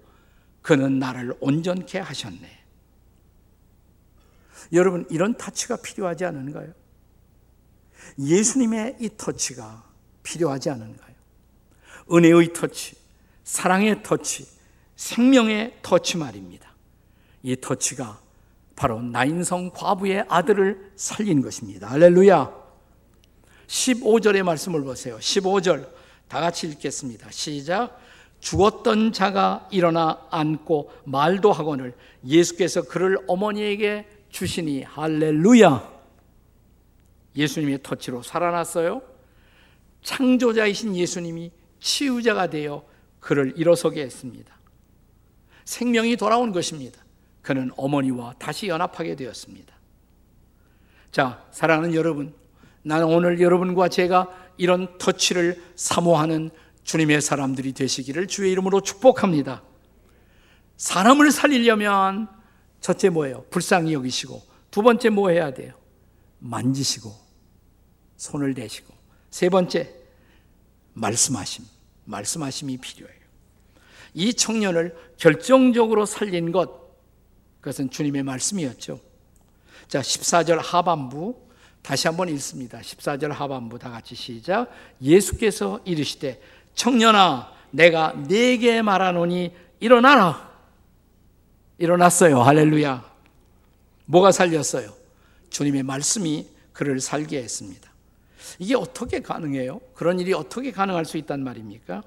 그는 0.61 0.99
나를 0.99 1.37
온전케 1.39 1.99
하셨네. 1.99 2.59
여러분, 4.73 5.05
이런 5.09 5.35
터치가 5.35 5.77
필요하지 5.77 6.25
않은가요? 6.25 6.73
예수님의 8.19 8.97
이 8.99 9.09
터치가 9.17 9.83
필요하지 10.23 10.69
않은가요? 10.69 11.15
은혜의 12.11 12.53
터치, 12.53 12.95
사랑의 13.43 14.03
터치, 14.03 14.47
생명의 14.95 15.77
터치 15.81 16.17
말입니다. 16.17 16.71
이 17.43 17.55
터치가 17.59 18.19
바로 18.75 19.01
나인성 19.01 19.71
과부의 19.71 20.25
아들을 20.27 20.93
살린 20.95 21.41
것입니다. 21.41 21.89
할렐루야. 21.89 22.61
15절의 23.67 24.43
말씀을 24.43 24.83
보세요. 24.83 25.17
15절 25.17 25.87
다 26.27 26.39
같이 26.39 26.67
읽겠습니다. 26.67 27.29
시작. 27.31 27.99
죽었던 28.39 29.13
자가 29.13 29.67
일어나 29.71 30.25
앉고 30.31 30.91
말도 31.05 31.51
하거늘 31.51 31.93
예수께서 32.25 32.81
그를 32.81 33.17
어머니에게 33.27 34.07
주시니 34.29 34.83
할렐루야. 34.83 36.00
예수님의 37.35 37.79
터치로 37.83 38.23
살아났어요. 38.23 39.01
창조자이신 40.01 40.95
예수님이 40.95 41.51
치유자가 41.79 42.49
되어 42.49 42.85
그를 43.19 43.53
일어서게 43.55 44.01
했습니다. 44.01 44.55
생명이 45.65 46.17
돌아온 46.17 46.51
것입니다. 46.51 46.99
그는 47.41 47.71
어머니와 47.77 48.35
다시 48.37 48.67
연합하게 48.67 49.15
되었습니다. 49.15 49.73
자, 51.11 51.45
사랑하는 51.51 51.93
여러분, 51.93 52.33
나는 52.83 53.07
오늘 53.07 53.39
여러분과 53.39 53.89
제가 53.89 54.29
이런 54.57 54.97
터치를 54.97 55.61
사모하는 55.75 56.49
주님의 56.83 57.21
사람들이 57.21 57.73
되시기를 57.73 58.27
주의 58.27 58.51
이름으로 58.51 58.81
축복합니다. 58.81 59.63
사람을 60.77 61.31
살리려면 61.31 62.27
첫째 62.79 63.09
뭐예요? 63.09 63.45
불쌍히 63.49 63.93
여기시고 63.93 64.41
두 64.71 64.81
번째 64.81 65.09
뭐 65.09 65.29
해야 65.29 65.53
돼요? 65.53 65.73
만지시고 66.41 67.13
손을 68.17 68.53
대시고 68.53 68.93
세 69.29 69.49
번째 69.49 69.89
말씀하심. 70.93 71.65
말씀하심이 72.05 72.77
필요해요. 72.77 73.21
이 74.13 74.33
청년을 74.33 74.95
결정적으로 75.17 76.05
살린 76.05 76.51
것 76.51 76.69
그것은 77.61 77.89
주님의 77.89 78.23
말씀이었죠. 78.23 78.99
자, 79.87 80.01
14절 80.01 80.59
하반부 80.61 81.35
다시 81.81 82.07
한번 82.07 82.29
읽습니다. 82.29 82.79
14절 82.79 83.29
하반부 83.29 83.79
다 83.79 83.89
같이 83.89 84.15
시작. 84.15 84.69
예수께서 85.01 85.79
이르시되 85.85 86.41
청년아 86.73 87.53
내가 87.71 88.13
네게 88.13 88.81
말하노니 88.81 89.53
일어나라. 89.79 90.51
일어났어요. 91.77 92.41
할렐루야. 92.41 93.11
뭐가 94.05 94.31
살렸어요? 94.31 95.00
주님의 95.51 95.83
말씀이 95.83 96.47
그를 96.73 96.99
살게 96.99 97.37
했습니다. 97.43 97.91
이게 98.57 98.75
어떻게 98.75 99.21
가능해요? 99.21 99.79
그런 99.93 100.19
일이 100.19 100.33
어떻게 100.33 100.71
가능할 100.71 101.05
수 101.05 101.17
있단 101.17 101.43
말입니까? 101.43 102.01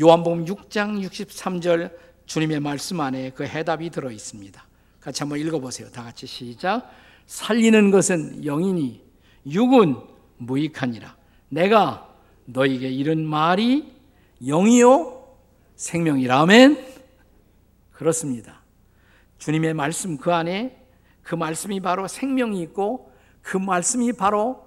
요한복음 0.00 0.44
6장 0.44 1.02
63절 1.08 1.96
주님의 2.26 2.60
말씀 2.60 3.00
안에 3.00 3.30
그 3.30 3.44
해답이 3.44 3.90
들어 3.90 4.10
있습니다. 4.10 4.64
같이 5.00 5.22
한번 5.22 5.38
읽어 5.38 5.58
보세요. 5.58 5.88
다 5.90 6.04
같이 6.04 6.26
시작. 6.26 6.90
살리는 7.26 7.90
것은 7.90 8.44
영이니 8.44 9.02
육은 9.46 9.96
무익하니라. 10.38 11.16
내가 11.48 12.14
너에게 12.44 12.88
이런 12.88 13.24
말이 13.24 13.92
영이요 14.44 15.36
생명이라. 15.76 16.40
아멘. 16.40 16.84
그렇습니다. 17.92 18.62
주님의 19.38 19.74
말씀 19.74 20.18
그 20.18 20.32
안에 20.32 20.79
그 21.30 21.36
말씀이 21.36 21.78
바로 21.78 22.08
생명이 22.08 22.60
있고 22.62 23.12
그 23.40 23.56
말씀이 23.56 24.12
바로 24.14 24.66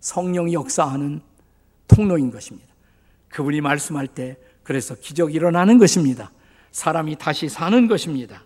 성령이 0.00 0.52
역사하는 0.52 1.22
통로인 1.88 2.30
것입니다. 2.30 2.68
그분이 3.30 3.62
말씀할 3.62 4.08
때 4.08 4.36
그래서 4.64 4.94
기적이 4.94 5.32
일어나는 5.32 5.78
것입니다. 5.78 6.30
사람이 6.72 7.16
다시 7.16 7.48
사는 7.48 7.88
것입니다. 7.88 8.42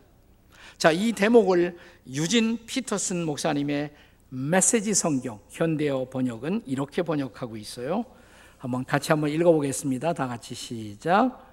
자, 0.77 0.93
이 0.93 1.11
대목을 1.11 1.77
유진 2.07 2.65
피터슨 2.65 3.25
목사님의 3.25 3.91
메시지 4.29 4.95
성경 4.95 5.41
현대어 5.51 6.11
번역은 6.11 6.63
이렇게 6.65 7.03
번역하고 7.03 7.57
있어요. 7.57 8.05
한번 8.59 8.85
같이 8.85 9.11
한번 9.11 9.31
읽어보겠습니다. 9.31 10.13
다 10.13 10.29
같이 10.29 10.55
시작. 10.55 11.45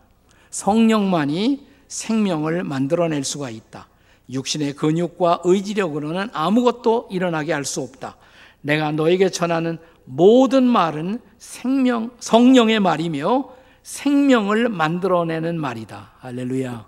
성령만이 0.51 1.65
생명을 1.87 2.63
만들어낼 2.63 3.23
수가 3.23 3.49
있다. 3.49 3.87
육신의 4.29 4.73
근육과 4.73 5.41
의지력으로는 5.43 6.29
아무것도 6.33 7.09
일어나게 7.11 7.53
할 7.53 7.65
수 7.65 7.81
없다. 7.81 8.17
내가 8.61 8.91
너에게 8.91 9.29
전하는 9.29 9.77
모든 10.05 10.63
말은 10.63 11.19
생명, 11.37 12.11
성령의 12.19 12.79
말이며 12.79 13.53
생명을 13.83 14.69
만들어내는 14.69 15.59
말이다. 15.59 16.13
할렐루야. 16.19 16.87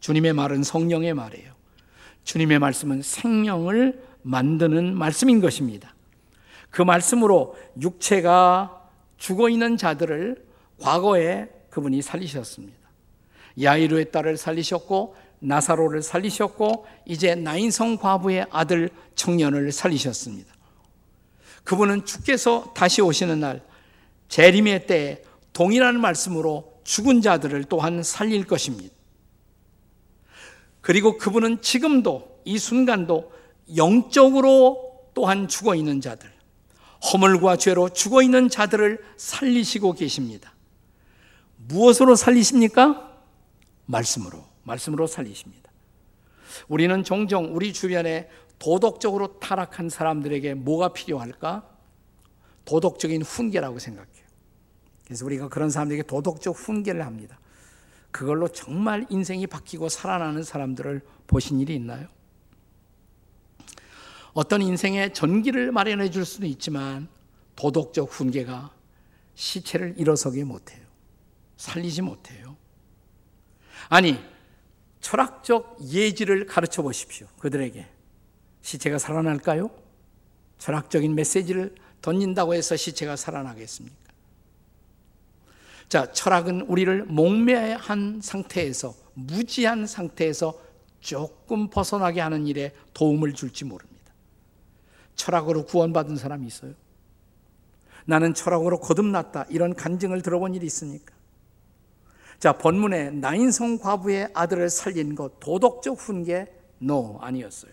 주님의 0.00 0.32
말은 0.32 0.62
성령의 0.62 1.14
말이에요. 1.14 1.52
주님의 2.24 2.60
말씀은 2.60 3.02
생명을 3.02 4.02
만드는 4.22 4.96
말씀인 4.96 5.40
것입니다. 5.40 5.94
그 6.70 6.82
말씀으로 6.82 7.56
육체가 7.80 8.80
죽어 9.16 9.48
있는 9.48 9.76
자들을 9.76 10.44
과거에 10.80 11.48
그분이 11.70 12.02
살리셨습니다. 12.02 12.78
야이루의 13.60 14.10
딸을 14.10 14.36
살리셨고 14.36 15.16
나사로를 15.42 16.02
살리셨고 16.02 16.86
이제 17.04 17.34
나인성 17.34 17.96
과부의 17.96 18.46
아들 18.50 18.90
청년을 19.14 19.72
살리셨습니다. 19.72 20.52
그분은 21.64 22.04
주께서 22.04 22.72
다시 22.74 23.02
오시는 23.02 23.40
날 23.40 23.62
재림의 24.28 24.86
때에 24.86 25.22
동일한 25.52 26.00
말씀으로 26.00 26.80
죽은 26.84 27.20
자들을 27.22 27.64
또한 27.64 28.02
살릴 28.02 28.46
것입니다. 28.46 28.94
그리고 30.80 31.18
그분은 31.18 31.60
지금도 31.60 32.40
이 32.44 32.58
순간도 32.58 33.32
영적으로 33.76 35.10
또한 35.14 35.46
죽어 35.46 35.74
있는 35.74 36.00
자들, 36.00 36.32
허물과 37.12 37.56
죄로 37.56 37.88
죽어 37.88 38.22
있는 38.22 38.48
자들을 38.48 38.98
살리시고 39.16 39.92
계십니다. 39.92 40.54
무엇으로 41.56 42.16
살리십니까? 42.16 43.12
말씀으로, 43.86 44.44
말씀으로 44.64 45.06
살리십니다. 45.06 45.70
우리는 46.68 47.02
종종 47.04 47.54
우리 47.54 47.72
주변에 47.72 48.28
도덕적으로 48.58 49.40
타락한 49.40 49.88
사람들에게 49.88 50.54
뭐가 50.54 50.92
필요할까? 50.92 51.68
도덕적인 52.64 53.22
훈계라고 53.22 53.78
생각해요. 53.78 54.22
그래서 55.04 55.24
우리가 55.26 55.48
그런 55.48 55.70
사람들에게 55.70 56.04
도덕적 56.04 56.56
훈계를 56.56 57.04
합니다. 57.04 57.38
그걸로 58.10 58.48
정말 58.48 59.06
인생이 59.10 59.46
바뀌고 59.46 59.88
살아나는 59.88 60.42
사람들을 60.42 61.00
보신 61.26 61.60
일이 61.60 61.74
있나요? 61.74 62.06
어떤 64.32 64.62
인생의 64.62 65.12
전기를 65.12 65.72
마련해 65.72 66.10
줄 66.10 66.24
수는 66.24 66.48
있지만 66.50 67.08
도덕적 67.56 68.10
훈계가 68.10 68.70
시체를 69.34 69.94
일어서게 69.98 70.44
못해요. 70.44 70.82
살리지 71.56 72.02
못해요. 72.02 72.56
아니, 73.88 74.18
철학적 75.02 75.76
예지를 75.82 76.46
가르쳐 76.46 76.80
보십시오. 76.80 77.26
그들에게. 77.38 77.86
시체가 78.62 78.98
살아날까요? 78.98 79.70
철학적인 80.58 81.14
메시지를 81.14 81.74
던진다고 82.00 82.54
해서 82.54 82.76
시체가 82.76 83.16
살아나겠습니까? 83.16 83.96
자, 85.88 86.10
철학은 86.10 86.62
우리를 86.62 87.04
몽매한 87.04 88.20
상태에서, 88.22 88.94
무지한 89.14 89.86
상태에서 89.86 90.58
조금 91.00 91.68
벗어나게 91.68 92.20
하는 92.20 92.46
일에 92.46 92.72
도움을 92.94 93.34
줄지 93.34 93.64
모릅니다. 93.64 94.14
철학으로 95.16 95.66
구원받은 95.66 96.16
사람이 96.16 96.46
있어요? 96.46 96.72
나는 98.06 98.34
철학으로 98.34 98.78
거듭났다. 98.80 99.46
이런 99.50 99.74
간증을 99.74 100.22
들어본 100.22 100.54
일이 100.54 100.66
있습니까? 100.66 101.12
자, 102.42 102.50
본문에 102.50 103.10
나인성 103.10 103.78
과부의 103.78 104.30
아들을 104.34 104.68
살린 104.68 105.14
것, 105.14 105.38
도덕적 105.38 105.96
훈계? 105.96 106.52
No, 106.82 107.20
아니었어요. 107.20 107.70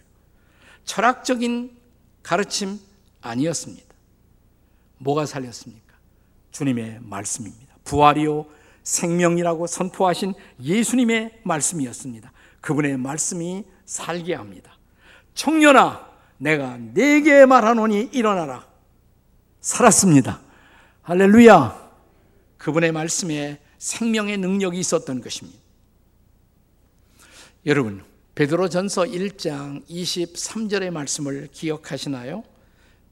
철학적인 0.83 1.75
가르침? 2.21 2.79
아니었습니다. 3.19 3.87
뭐가 4.99 5.25
살렸습니까? 5.25 5.95
주님의 6.51 6.99
말씀입니다. 7.01 7.77
부활이요, 7.83 8.45
생명이라고 8.83 9.65
선포하신 9.65 10.35
예수님의 10.61 11.39
말씀이었습니다. 11.41 12.31
그분의 12.61 12.97
말씀이 12.97 13.65
살게 13.85 14.35
합니다. 14.35 14.77
청년아, 15.33 16.07
내가 16.37 16.77
네게 16.77 17.47
말하노니 17.47 18.11
일어나라. 18.13 18.67
살았습니다. 19.61 20.41
할렐루야. 21.01 21.89
그분의 22.59 22.91
말씀에 22.91 23.59
생명의 23.79 24.37
능력이 24.37 24.77
있었던 24.79 25.21
것입니다. 25.21 25.59
여러분, 27.65 28.03
베드로전서 28.35 29.03
1장 29.03 29.85
23절의 29.89 30.91
말씀을 30.91 31.49
기억하시나요? 31.51 32.43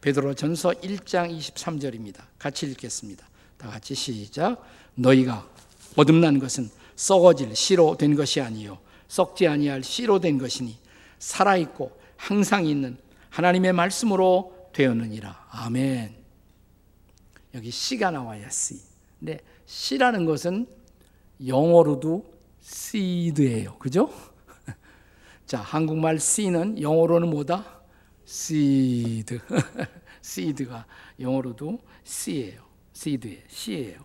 베드로전서 0.02 0.72
1장 0.72 1.38
23절입니다. 1.38 2.24
같이 2.38 2.66
읽겠습니다. 2.68 3.28
다 3.58 3.70
같이 3.70 3.96
시작. 3.96 4.64
너희가 4.96 5.50
거듭난 5.96 6.40
것은 6.40 6.70
썩어질 6.96 7.56
씨로 7.56 7.98
된 7.98 8.16
것이 8.16 8.40
아니요 8.40 8.80
썩지 9.08 9.48
아니할 9.48 9.84
씨로 9.84 10.20
된 10.20 10.38
것이니 10.38 10.78
살아 11.20 11.58
있고 11.58 12.00
항상 12.16 12.66
있는 12.66 12.98
하나님의 13.30 13.74
말씀으로 13.74 14.70
되었느니라. 14.74 15.48
아멘. 15.52 16.16
여기 17.54 17.72
씨가 17.72 18.12
나와야 18.12 18.50
씨. 18.50 18.80
근데 19.20 19.40
씨라는 19.68 20.26
것은 20.26 20.66
영어로도 21.46 22.34
seed예요. 22.62 23.78
그죠? 23.78 24.10
자, 25.46 25.60
한국말 25.60 26.20
씨는 26.20 26.82
영어로는 26.82 27.30
뭐다? 27.30 27.82
seed. 28.26 29.40
seed가 30.24 30.86
영어로도 31.20 31.80
씨예요. 32.04 32.62
seed예요. 32.96 33.44
씨예요. 33.48 34.00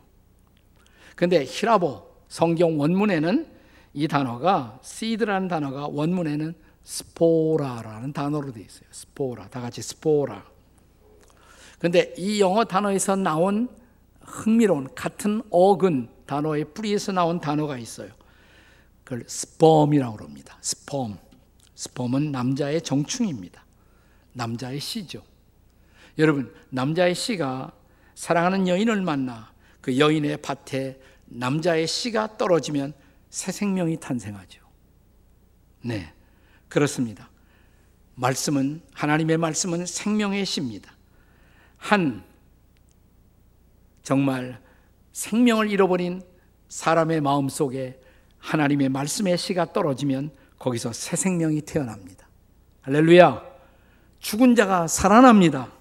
근데 1.14 1.44
히라보 1.44 2.10
성경 2.28 2.78
원문에는 2.78 3.46
이 3.94 4.08
단어가 4.08 4.80
seed라는 4.82 5.48
단어가 5.48 5.86
원문에는 5.86 6.54
스포라라는 6.82 8.12
단어로 8.12 8.52
되어 8.52 8.64
있어요. 8.64 8.88
스포라. 8.90 9.48
다 9.48 9.60
같이 9.60 9.80
스포라. 9.80 10.44
근데 11.78 12.12
이 12.18 12.40
영어 12.40 12.64
단어에서 12.64 13.14
나온 13.14 13.68
흥미로운 14.24 14.88
같은 14.94 15.42
어근 15.50 16.08
단어의 16.26 16.72
뿌리에서 16.74 17.12
나온 17.12 17.40
단어가 17.40 17.78
있어요. 17.78 18.10
그걸 19.04 19.24
스펌이라고 19.26 20.24
합니다. 20.24 20.56
스펌. 20.60 21.18
스펌은 21.74 22.32
남자의 22.32 22.80
정충입니다. 22.82 23.64
남자의 24.32 24.80
씨죠. 24.80 25.22
여러분, 26.18 26.54
남자의 26.70 27.14
씨가 27.14 27.72
사랑하는 28.14 28.68
여인을 28.68 29.02
만나 29.02 29.52
그 29.80 29.98
여인의 29.98 30.38
밭에 30.42 31.00
남자의 31.26 31.86
씨가 31.86 32.36
떨어지면 32.36 32.92
새 33.30 33.50
생명이 33.50 33.98
탄생하죠. 33.98 34.62
네. 35.82 36.12
그렇습니다. 36.68 37.28
말씀은 38.14 38.82
하나님의 38.92 39.38
말씀은 39.38 39.86
생명의 39.86 40.44
씨입니다. 40.46 40.92
한 41.76 42.24
정말 44.02 44.60
생명을 45.12 45.70
잃어버린 45.70 46.22
사람의 46.68 47.20
마음 47.20 47.48
속에 47.48 48.00
하나님의 48.38 48.88
말씀의 48.88 49.38
씨가 49.38 49.72
떨어지면 49.72 50.30
거기서 50.58 50.92
새 50.92 51.16
생명이 51.16 51.62
태어납니다. 51.62 52.28
할렐루야. 52.82 53.42
죽은 54.18 54.54
자가 54.54 54.86
살아납니다. 54.86 55.72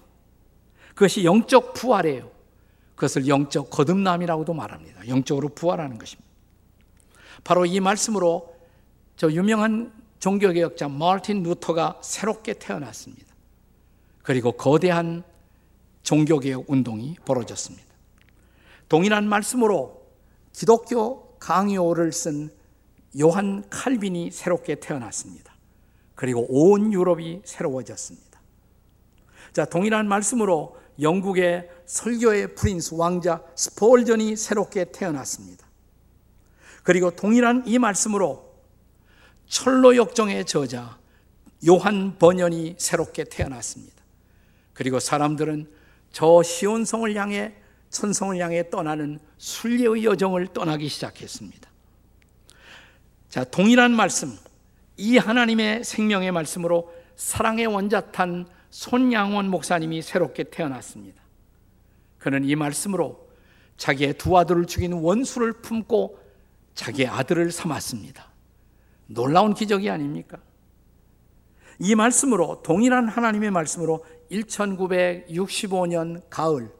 그것이 0.90 1.24
영적 1.24 1.74
부활이에요. 1.74 2.30
그것을 2.94 3.26
영적 3.26 3.70
거듭남이라고도 3.70 4.52
말합니다. 4.54 5.08
영적으로 5.08 5.48
부활하는 5.48 5.98
것입니다. 5.98 6.30
바로 7.42 7.66
이 7.66 7.80
말씀으로 7.80 8.54
저 9.16 9.30
유명한 9.30 9.92
종교개혁자 10.20 10.88
마틴 10.88 11.42
루터가 11.42 12.00
새롭게 12.02 12.54
태어났습니다. 12.54 13.34
그리고 14.22 14.52
거대한 14.52 15.24
종교개혁 16.02 16.70
운동이 16.70 17.16
벌어졌습니다. 17.24 17.91
동일한 18.92 19.26
말씀으로 19.26 20.06
기독교 20.52 21.38
강요를 21.38 22.12
쓴 22.12 22.50
요한 23.18 23.64
칼빈이 23.70 24.30
새롭게 24.30 24.80
태어났습니다. 24.80 25.50
그리고 26.14 26.44
온 26.50 26.92
유럽이 26.92 27.40
새로워졌습니다. 27.42 28.38
자, 29.54 29.64
동일한 29.64 30.08
말씀으로 30.08 30.76
영국의 31.00 31.70
설교의 31.86 32.54
프린스 32.54 32.96
왕자 32.96 33.42
스폴전이 33.54 34.36
새롭게 34.36 34.92
태어났습니다. 34.92 35.66
그리고 36.82 37.10
동일한 37.12 37.62
이 37.64 37.78
말씀으로 37.78 38.52
철로 39.46 39.96
역정의 39.96 40.44
저자 40.44 40.98
요한 41.66 42.18
번연이 42.18 42.74
새롭게 42.76 43.24
태어났습니다. 43.24 44.02
그리고 44.74 45.00
사람들은 45.00 45.70
저 46.12 46.42
시온성을 46.42 47.14
향해 47.16 47.54
천성을 47.92 48.36
향해 48.38 48.68
떠나는 48.68 49.20
순례의 49.38 50.04
여정을 50.04 50.48
떠나기 50.48 50.88
시작했습니다. 50.88 51.70
자, 53.28 53.44
동일한 53.44 53.92
말씀, 53.92 54.36
이 54.96 55.18
하나님의 55.18 55.84
생명의 55.84 56.32
말씀으로 56.32 56.92
사랑의 57.16 57.66
원자탄 57.66 58.46
손양원 58.70 59.48
목사님이 59.48 60.02
새롭게 60.02 60.44
태어났습니다. 60.44 61.22
그는 62.18 62.44
이 62.44 62.56
말씀으로 62.56 63.28
자기의 63.76 64.14
두 64.14 64.36
아들을 64.36 64.66
죽인 64.66 64.92
원수를 64.94 65.60
품고 65.60 66.18
자기의 66.74 67.08
아들을 67.08 67.52
삼았습니다. 67.52 68.32
놀라운 69.06 69.54
기적이 69.54 69.90
아닙니까? 69.90 70.38
이 71.78 71.94
말씀으로 71.94 72.62
동일한 72.62 73.08
하나님의 73.08 73.50
말씀으로 73.50 74.04
1965년 74.30 76.22
가을 76.30 76.70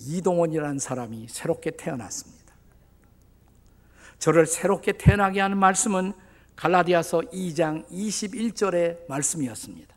이동원이라는 0.00 0.78
사람이 0.78 1.26
새롭게 1.28 1.72
태어났습니다. 1.72 2.40
저를 4.18 4.46
새롭게 4.46 4.92
태어나게 4.92 5.40
하는 5.40 5.56
말씀은 5.58 6.12
갈라디아서 6.56 7.20
2장 7.32 7.88
21절의 7.90 9.08
말씀이었습니다. 9.08 9.94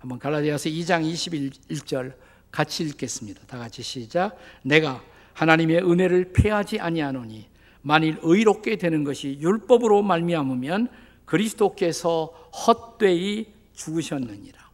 한번 0.00 0.18
갈라디아서 0.18 0.68
2장 0.68 1.02
21절 1.12 2.14
같이 2.50 2.84
읽겠습니다. 2.84 3.46
다 3.46 3.58
같이 3.58 3.82
시작. 3.82 4.36
내가 4.62 5.02
하나님의 5.34 5.78
은혜를 5.78 6.32
패하지 6.32 6.80
아니하노니 6.80 7.48
만일 7.82 8.18
의롭게 8.22 8.76
되는 8.76 9.04
것이 9.04 9.38
율법으로 9.40 10.02
말미암으면 10.02 10.88
그리스도께서 11.26 12.26
헛되이 12.66 13.52
죽으셨느니라. 13.72 14.70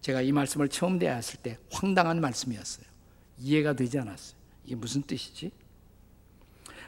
제가 0.00 0.22
이 0.22 0.32
말씀을 0.32 0.68
처음 0.68 0.98
대했을 0.98 1.40
때 1.40 1.58
황당한 1.70 2.20
말씀이었어요. 2.20 2.87
이해가 3.38 3.74
되지 3.74 3.98
않았어요. 3.98 4.38
이게 4.64 4.74
무슨 4.74 5.02
뜻이지? 5.02 5.50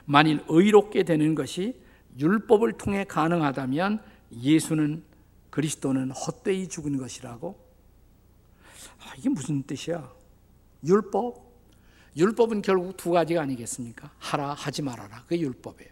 만일 0.05 0.43
의롭게 0.49 1.03
되는 1.03 1.35
것이 1.35 1.81
율법을 2.19 2.73
통해 2.73 3.05
가능하다면 3.05 4.03
예수는 4.33 5.05
그리스도는 5.51 6.11
헛되이 6.11 6.69
죽은 6.69 6.97
것이라고? 6.97 7.59
아, 8.99 9.15
이게 9.19 9.29
무슨 9.29 9.63
뜻이야? 9.63 10.13
율법? 10.85 11.51
율법은 12.17 12.63
결국 12.63 12.97
두 12.97 13.11
가지가 13.11 13.43
아니겠습니까? 13.43 14.11
하라, 14.19 14.55
하지 14.55 14.83
말아라. 14.83 15.23
그게 15.23 15.41
율법이에요. 15.41 15.91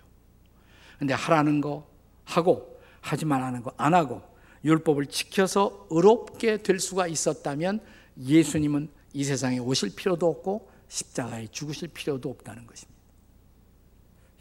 근데 0.99 1.15
하라는 1.15 1.61
거 1.61 1.89
하고 2.25 2.81
하지 3.01 3.25
말라는 3.25 3.63
거 3.63 3.73
안 3.77 3.95
하고 3.95 4.23
율법을 4.65 5.07
지켜서 5.07 5.87
의롭게 5.91 6.59
될 6.63 6.81
수가 6.81 7.07
있었다면 7.07 7.81
예수님은 8.19 8.91
이 9.13 9.25
세상에 9.25 9.59
오실 9.59 9.95
필요도 9.95 10.27
없고 10.29 10.71
십자가에 10.89 11.49
죽으실 11.49 11.89
필요도 11.89 12.31
없다는 12.31 12.67
것입니다. 12.67 12.99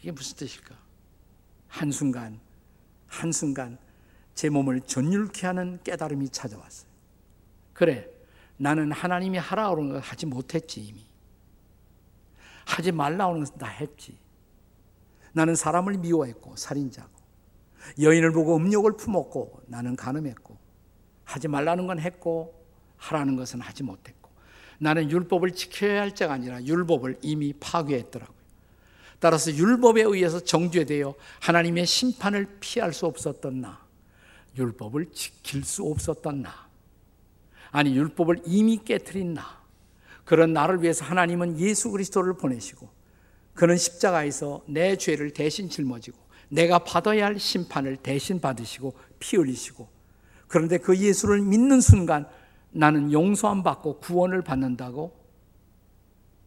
이게 0.00 0.12
무슨 0.12 0.36
뜻일까? 0.36 0.76
한순간, 1.68 2.40
한순간 3.06 3.78
제 4.34 4.48
몸을 4.48 4.80
전율케 4.82 5.46
하는 5.46 5.80
깨달음이 5.82 6.28
찾아왔어요. 6.30 6.88
그래, 7.72 8.08
나는 8.56 8.92
하나님이 8.92 9.38
하라고 9.38 9.76
하는 9.76 9.92
걸 9.92 10.00
하지 10.00 10.26
못했지, 10.26 10.80
이미. 10.80 11.06
하지 12.64 12.92
말라고 12.92 13.32
하는 13.32 13.44
것은 13.44 13.58
다 13.58 13.66
했지. 13.66 14.18
나는 15.32 15.54
사람을 15.54 15.98
미워했고, 15.98 16.56
살인자고. 16.56 17.18
여인을 18.00 18.32
보고 18.32 18.56
음욕을 18.56 18.96
품었고, 18.96 19.62
나는 19.66 19.96
가늠했고. 19.96 20.56
하지 21.24 21.48
말라는 21.48 21.86
건 21.86 22.00
했고, 22.00 22.54
하라는 22.96 23.36
것은 23.36 23.60
하지 23.60 23.82
못했고. 23.82 24.17
나는 24.78 25.10
율법을 25.10 25.52
지켜야 25.52 26.00
할 26.00 26.14
자가 26.14 26.34
아니라 26.34 26.62
율법을 26.62 27.18
이미 27.22 27.52
파괴했더라고요. 27.52 28.38
따라서 29.20 29.52
율법에 29.52 30.02
의해서 30.02 30.40
정죄되어 30.40 31.14
하나님의 31.40 31.86
심판을 31.86 32.46
피할 32.60 32.92
수 32.92 33.06
없었던 33.06 33.60
나. 33.60 33.80
율법을 34.56 35.06
지킬 35.12 35.64
수 35.64 35.84
없었던 35.84 36.42
나. 36.42 36.68
아니, 37.70 37.96
율법을 37.96 38.42
이미 38.46 38.80
깨뜨린 38.84 39.34
나. 39.34 39.58
그런 40.24 40.52
나를 40.52 40.82
위해서 40.82 41.04
하나님은 41.04 41.58
예수 41.58 41.90
그리스도를 41.90 42.34
보내시고 42.34 42.88
그는 43.54 43.78
십자가에서 43.78 44.62
내 44.66 44.96
죄를 44.96 45.30
대신 45.30 45.70
짊어지고 45.70 46.18
내가 46.50 46.80
받아야 46.80 47.24
할 47.24 47.40
심판을 47.40 47.96
대신 47.96 48.38
받으시고 48.38 48.94
피 49.18 49.38
흘리시고 49.38 49.88
그런데 50.46 50.76
그 50.76 50.98
예수를 50.98 51.40
믿는 51.40 51.80
순간 51.80 52.28
나는 52.70 53.12
용서함 53.12 53.62
받고 53.62 53.98
구원을 54.00 54.42
받는다고? 54.42 55.12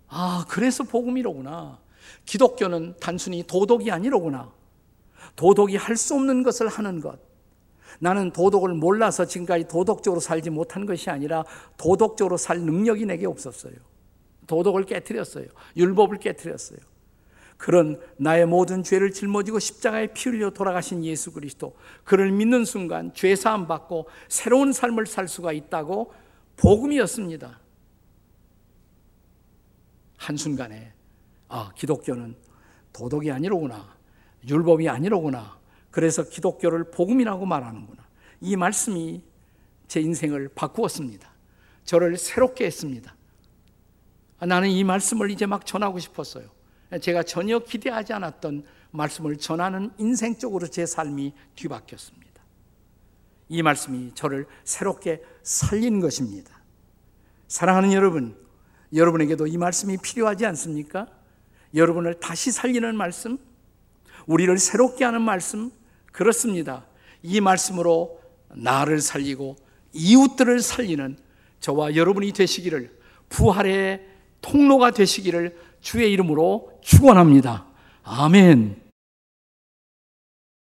아, 0.07 0.45
그래서 0.49 0.83
복음이로구나. 0.83 1.79
기독교는 2.25 2.95
단순히 2.99 3.43
도덕이 3.45 3.91
아니로구나. 3.91 4.51
도덕이 5.35 5.77
할 5.77 5.95
수 5.95 6.15
없는 6.15 6.43
것을 6.43 6.67
하는 6.67 6.99
것. 6.99 7.19
나는 7.99 8.31
도덕을 8.31 8.73
몰라서 8.73 9.25
지금까지 9.25 9.67
도덕적으로 9.67 10.19
살지 10.19 10.49
못한 10.49 10.85
것이 10.85 11.09
아니라 11.09 11.45
도덕적으로 11.77 12.37
살 12.37 12.59
능력이 12.61 13.05
내게 13.05 13.27
없었어요. 13.27 13.73
도덕을 14.47 14.85
깨뜨렸어요. 14.85 15.45
율법을 15.77 16.17
깨뜨렸어요. 16.17 16.79
그런 17.61 18.01
나의 18.17 18.47
모든 18.47 18.81
죄를 18.81 19.11
짊어지고 19.11 19.59
십자가에 19.59 20.07
피 20.13 20.29
흘려 20.29 20.49
돌아가신 20.49 21.05
예수 21.05 21.31
그리스도 21.31 21.77
그를 22.03 22.31
믿는 22.31 22.65
순간 22.65 23.13
죄 23.13 23.35
사함 23.35 23.67
받고 23.67 24.09
새로운 24.27 24.73
삶을 24.73 25.05
살 25.05 25.27
수가 25.27 25.51
있다고 25.51 26.11
복음이었습니다. 26.57 27.59
한순간에 30.17 30.91
아, 31.49 31.71
기독교는 31.75 32.35
도덕이 32.93 33.29
아니로구나. 33.29 33.95
율법이 34.49 34.89
아니로구나. 34.89 35.59
그래서 35.91 36.27
기독교를 36.27 36.89
복음이라고 36.89 37.45
말하는구나. 37.45 38.03
이 38.39 38.55
말씀이 38.55 39.21
제 39.87 40.01
인생을 40.01 40.49
바꾸었습니다. 40.55 41.31
저를 41.85 42.17
새롭게 42.17 42.65
했습니다. 42.65 43.15
나는 44.39 44.69
이 44.69 44.83
말씀을 44.83 45.29
이제 45.29 45.45
막 45.45 45.63
전하고 45.63 45.99
싶었어요. 45.99 46.60
제가 46.99 47.23
전혀 47.23 47.59
기대하지 47.59 48.13
않았던 48.13 48.65
말씀을 48.91 49.37
전하는 49.37 49.91
인생적으로 49.97 50.67
제 50.67 50.85
삶이 50.85 51.33
뒤바뀌었습니다. 51.55 52.21
이 53.49 53.61
말씀이 53.61 54.11
저를 54.15 54.47
새롭게 54.63 55.21
살린 55.43 55.99
것입니다. 55.99 56.59
사랑하는 57.47 57.93
여러분, 57.93 58.35
여러분에게도 58.93 59.47
이 59.47 59.57
말씀이 59.57 59.97
필요하지 59.97 60.45
않습니까? 60.47 61.07
여러분을 61.73 62.19
다시 62.19 62.51
살리는 62.51 62.95
말씀, 62.95 63.37
우리를 64.25 64.57
새롭게 64.57 65.03
하는 65.05 65.21
말씀, 65.21 65.71
그렇습니다. 66.11 66.85
이 67.23 67.39
말씀으로 67.39 68.21
나를 68.53 68.99
살리고 68.99 69.55
이웃들을 69.93 70.59
살리는 70.61 71.17
저와 71.59 71.95
여러분이 71.95 72.31
되시기를 72.33 72.97
부활의 73.29 74.07
통로가 74.41 74.91
되시기를 74.91 75.57
주의 75.81 76.11
이름으로 76.13 76.69
축원합니다. 76.81 77.65
아멘. 78.03 78.80